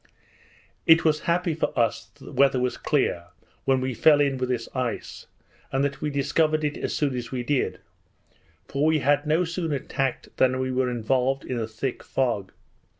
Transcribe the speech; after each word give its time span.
It 0.87 1.05
was 1.05 1.19
happy 1.29 1.53
for 1.53 1.77
us 1.77 2.05
that 2.05 2.25
the 2.25 2.31
weather 2.31 2.59
was 2.59 2.75
clear 2.75 3.27
when 3.65 3.79
we 3.81 3.93
fell 3.93 4.19
in 4.19 4.39
with 4.39 4.49
this 4.49 4.67
ice, 4.73 5.27
and 5.71 5.83
that 5.83 6.01
we 6.01 6.09
discovered 6.09 6.63
it 6.63 6.75
so 6.81 6.87
soon 6.87 7.15
as 7.15 7.31
we 7.31 7.43
did; 7.43 7.79
for 8.67 8.83
we 8.87 8.97
had 8.97 9.27
no 9.27 9.43
sooner 9.43 9.77
tacked 9.77 10.35
than 10.37 10.57
we 10.57 10.71
were 10.71 10.89
involved 10.89 11.45
in 11.45 11.59
a 11.59 11.67
thick 11.67 12.01
fog. 12.01 12.51